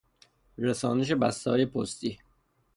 [0.57, 2.17] رسانش بستههای پستی